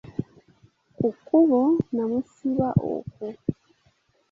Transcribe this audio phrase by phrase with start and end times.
[0.97, 1.61] Ku kkubo
[1.93, 3.27] namusiba okwo.